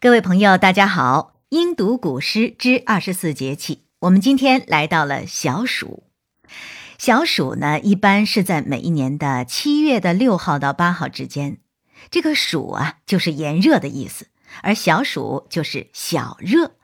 [0.00, 1.32] 各位朋友，大家好！
[1.48, 6.04] 音读古诗之二十四节气，我们今天来到了小暑。
[6.98, 11.58] 小暑呢，一般是在每一年的七月的六号到八号之间。
[12.12, 14.28] 这个暑啊，就是炎热的意思，
[14.62, 16.76] 而小暑就是小热。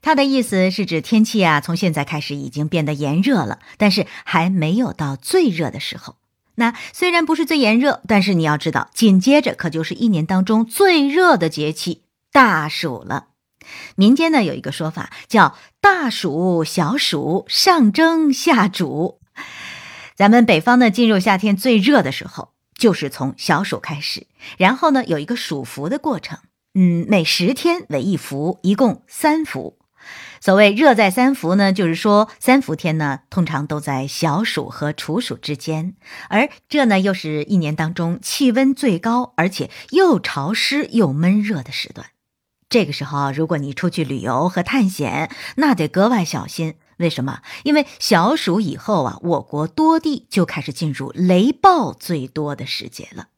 [0.00, 6.14] 它的意思是指天气啊，从现在开始已经变得炎热了，但是还没有到最热的时候。
[6.54, 12.01] 那虽然不是最炎热，但是你要知道，紧接着可就是一年当中最热的节气。
[12.32, 13.26] 大暑了，
[13.94, 19.20] 民间呢有一个说法叫“大暑小暑，上蒸下煮”。
[20.16, 26.38] 咱们北方呢进入夏天最热的时候，就是从小暑开始，然后呢有一个暑伏的过程。
[26.74, 29.78] 嗯，每十天为一伏，一共三伏。
[30.40, 35.94] 所谓热在三伏呢，就是说三伏天呢通常都在小暑和处暑之间，
[36.30, 42.06] 而这呢又是一年当中气温最高，而且又潮湿又闷热的时段。
[42.72, 46.76] 这个时候，如果你出去旅游和探险，那得格外小心。
[46.96, 47.42] 为什么？
[47.64, 53.28] 因为小暑以后啊，我国多地就开始进入雷暴最多的时节了。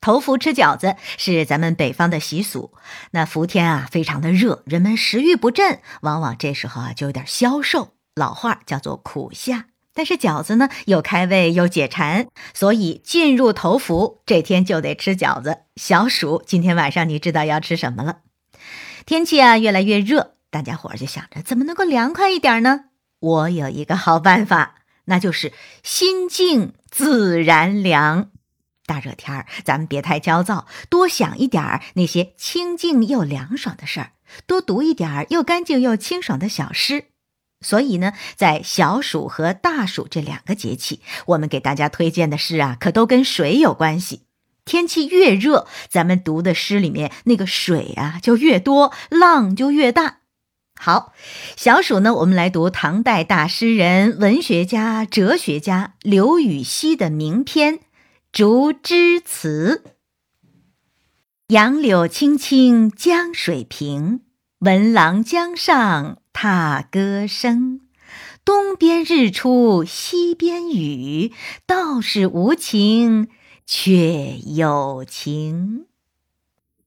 [0.00, 2.72] 头伏吃饺子是咱们北方的习俗。
[3.12, 7.92] 那伏天啊，非常的热，人们食欲不振，往往这时候啊就有点消瘦。
[8.16, 9.66] 老话叫做苦夏。
[9.94, 15.58] 但是饺子呢，又开胃又解馋，所以进入头伏这天就得吃饺子。
[15.76, 18.18] 小暑今天晚上你知道要吃什么了？
[19.04, 22.84] 天气啊越来越热，大家伙儿就想着怎么能够凉快一点呢？
[23.20, 28.30] 我有一个好办法，那就是心静自然凉。
[28.84, 34.10] 大热天儿，咱们别太焦躁，多想一点儿那些清静又凉爽的事儿，
[34.46, 37.06] 多读一点儿又干净又清爽的小诗。
[37.60, 44.22] 所以呢，在小暑和大暑这两个节气，我们给大家推荐的诗啊，可都跟水有关系。
[44.64, 50.18] 天气越热，咱们读的诗里面那个水啊就越多，浪就越大。
[50.80, 51.12] 好，
[51.56, 57.78] 小暑呢，我们来读唐代大诗人、文学家、哲学家刘禹锡的名篇
[58.32, 59.82] 《竹枝词》：
[61.48, 64.22] 杨柳青青江水平，
[64.60, 67.80] 闻郎江上踏歌声。
[68.44, 71.32] 东边日出西边雨，
[71.64, 73.28] 道是无晴。
[73.74, 75.86] 却有情，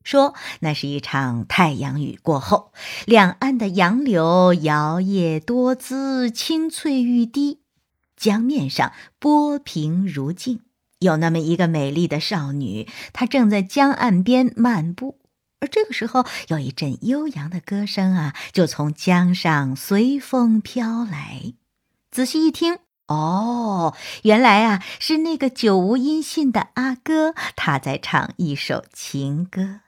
[0.03, 2.71] 说那是一场太阳雨过后，
[3.07, 7.61] 两岸的杨柳摇曳多姿，青翠欲滴，
[8.15, 10.59] 江面上波平如镜。
[10.99, 15.17] 有那么一个美丽的少女，她正在江岸边漫步，
[15.59, 21.55] 而这个时候，有一阵悠扬的歌声啊，就从江上随风飘来。
[22.11, 22.84] 仔细一听。
[23.07, 29.81] 哦，原来啊是那个久无音信的阿哥，他在唱一首情歌。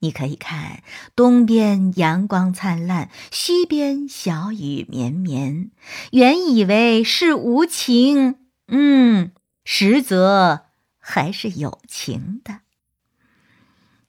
[0.00, 0.82] 你可以看，
[1.16, 5.70] 东边阳光灿烂，西边小雨绵绵。
[6.12, 8.36] 原以为是无情，
[8.68, 9.32] 嗯，
[9.64, 10.66] 实则
[10.98, 12.60] 还是有情的。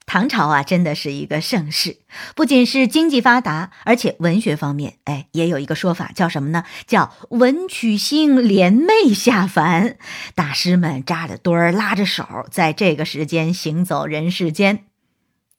[0.08, 1.98] 唐朝啊，真的是一个盛世，
[2.34, 6.64] 不仅是经济发达，而且文学方面，哎，也有一个说法叫什么呢？
[6.86, 9.98] 叫文曲星联袂下凡，
[10.34, 14.86] 大师们扎着堆儿，拉着手，在这个时间行走人世间。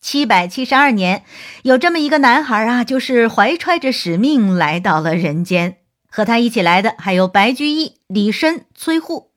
[0.02, 1.24] 七百七十二年，
[1.62, 5.78] 有这么一个男孩啊，就是怀揣着使命来到了人间。
[6.10, 9.31] 和他一起来的还有白居易、李绅、崔护，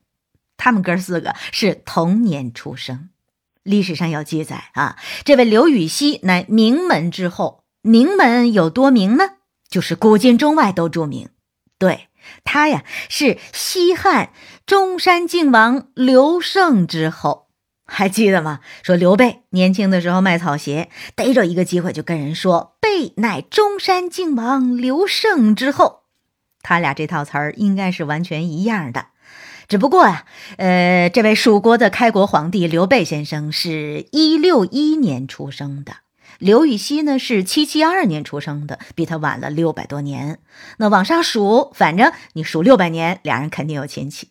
[0.57, 3.09] 他们哥四个是同年出生。
[3.63, 9.29] 历史上有记载啊，这位刘禹锡乃名门之后，名门有多名呢？
[9.69, 11.29] 就是古今中外都著名。
[11.79, 12.07] 对
[12.43, 14.31] 他呀，是西汉
[14.65, 17.47] 中山靖王刘胜之后，
[17.85, 18.59] 还记得吗？
[18.83, 26.03] 说刘备年轻的时候卖草鞋，逮着一个机会就跟人说：“备乃中山靖王刘胜之后。”
[26.63, 29.07] 他俩这套词儿应该是完全一样的。
[29.73, 35.95] 只不过啊，呃，这位蜀国的开国皇帝刘备先生是一六一年出生的，
[36.37, 40.37] 刘禹锡呢是七七二年出生的，比他晚了六百多年。
[40.77, 44.29] 那往上数，反正你数六百年，俩人肯定有亲戚。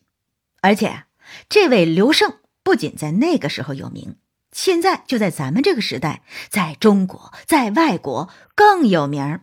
[0.61, 1.03] 而且，
[1.49, 4.15] 这位刘胜不仅在那个时候有名，
[4.53, 9.41] 现在就在咱们这个时代，在中国，在外国更有名。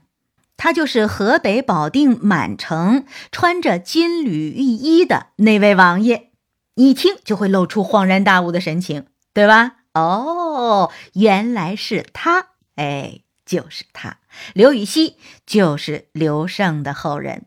[0.59, 6.31] 他就是河北保定满城穿着金缕玉衣的那位王爷，
[6.75, 9.77] 一听就会露出恍然大悟的神情，对吧？
[9.93, 14.17] 哦，原来是他，哎，就是他，
[14.53, 15.15] 刘禹锡
[15.45, 17.45] 就是刘胜的后人。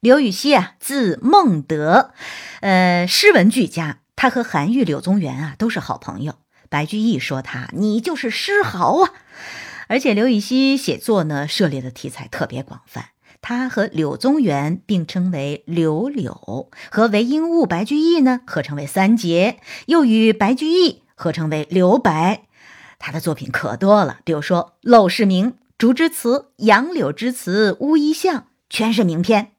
[0.00, 2.10] 刘禹锡啊，字孟德，
[2.62, 6.34] 呃，诗文俱佳，他和韩愈、柳宗元啊都是好朋友。
[6.68, 9.12] 白居易说他你就是诗豪啊。
[9.92, 13.10] 而且刘禹锡写作呢，涉猎的题材特别广泛。
[13.42, 22.44] 他和柳宗元并称为柳柳，和韦应物、白居易呢合称为三杰，又与白居易合称为刘白。
[22.98, 28.40] 他的作品可多了，比如说《陋室铭》《竹枝词》《杨柳枝词》《乌衣巷》，
[28.70, 29.52] 全是名篇。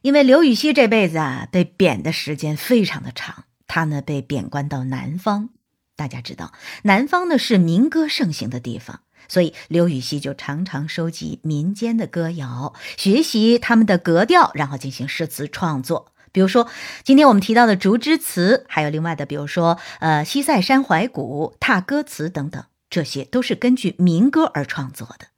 [0.00, 5.50] 因为刘禹锡这辈子啊，被贬的时间非常的长，他呢被贬官到南方。
[5.96, 6.52] 大家知道，
[6.82, 16.12] 南方呢是民歌盛行的地方，所以刘禹锡就常常收集民间的歌谣，学习他们的格调，然后进行诗词创作。
[16.32, 16.68] 比如说，
[17.02, 25.28] 今天我们提到的《竹枝词》，还有另外的，比如说，呃，《西塞山怀古》《踏歌词》等等，这些都是根据民歌而创作的，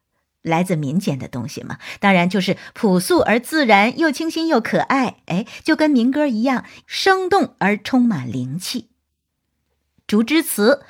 [0.42, 1.78] 来自民间的东西嘛。
[2.00, 8.88] 当然就是朴素而自然，又清新又可爱，哎，就跟民歌一样，生动而充满灵气。
[10.08, 10.80] 竹枝词，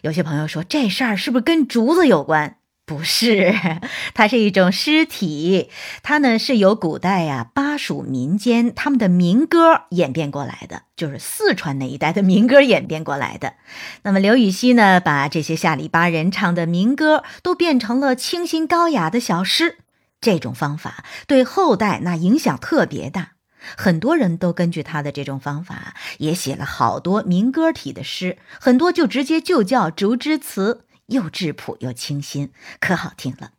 [0.00, 2.56] 有些朋友说这事儿是不是跟竹子有关？
[2.86, 3.54] 不是，
[4.14, 5.68] 它是一种诗体，
[6.02, 13.56] 它呢是由古代呀巴蜀民间他们的民歌演变过来的，就是四川那一带的民歌演变过来的。
[14.04, 19.80] 那么刘禹锡呢，把这些下里巴人唱的民歌都变成了清新高雅的小诗，
[20.18, 23.32] 这种方法对后代那影响特别大。
[23.76, 33.52] 很多人都根据他的这种方法，也写了好多民歌体的诗，很多就直接就叫竹枝词，又质朴又清新，可好听了。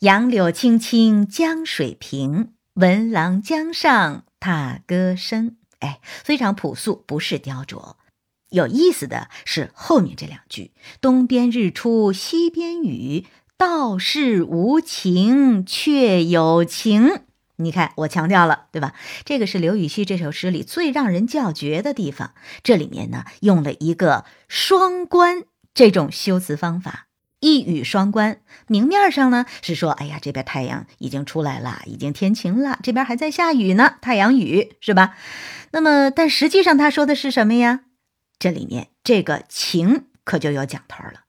[0.00, 5.56] 杨柳青青江水平，闻郎江上踏歌声。
[5.80, 7.96] 哎，非常朴素，不是雕琢。
[8.50, 17.22] 有意思的是后面这两句：东边日出西边雨，道是无晴却有晴。
[17.60, 18.94] 你看，我强调了，对吧？
[19.24, 22.32] 这个是刘禹锡这首诗里最让人叫绝的地方。
[22.62, 27.06] 这里面呢，用了一个双关这种修辞方法，
[27.40, 28.40] 一语双关。
[28.66, 35.14] 明面上呢是说，哎呀，这边太阳已经出来了，已经天晴了，这边还在下雨呢，太阳雨是吧？
[35.72, 37.80] 那么，但实际上他说的是什么呀？
[38.38, 41.24] 这里面这个晴可就有讲头了，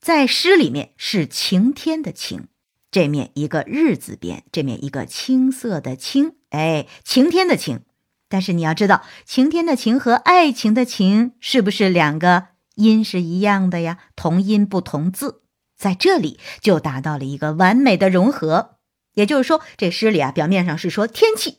[0.00, 2.48] 在诗里面是晴天的晴。
[2.96, 7.82] 这面一个日字边，这面一个青色的青，哎，晴天的晴。
[8.26, 12.46] 但是你要知道，晴天的晴和爱情的情是不是两个
[12.76, 13.98] 音是一样的呀？
[14.16, 15.42] 同音不同字，
[15.76, 18.78] 在这里就达到了一个完美的融合。
[19.12, 21.58] 也就是说，这诗里啊，表面上是说天气，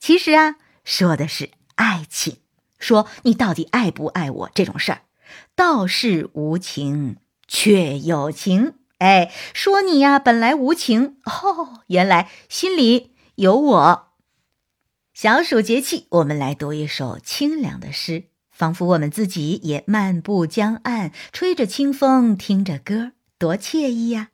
[0.00, 0.54] 其实啊，
[0.84, 2.38] 说的是爱情，
[2.78, 5.02] 说你到底爱不爱我这种事儿。
[5.54, 8.72] 道是无情，却有情。
[8.98, 14.08] 哎，说你呀，本来无情哦，原来心里有我。
[15.14, 24.30] 小暑节气，我们来读一首清凉的诗，仿佛我们自己也漫步江岸，吹着清风，听着歌，多惬意呀！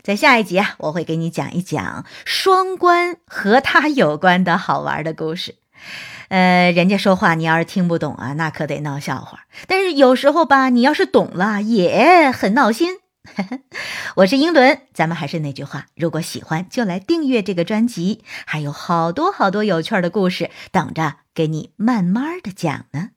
[0.00, 5.56] 在下一集啊，我会给你讲一讲双关和他有关的好玩的故事。
[6.28, 9.46] 呃，人家说话你要是听不懂啊，那可得闹笑话。
[9.66, 12.98] 但是有时候吧，你要是懂了，也很闹心。
[14.16, 23.10] 我是英伦，咱们还是那句话，如果喜欢就来订阅这个专辑，还有好多好多有趣的故事等着给你慢慢的讲呢。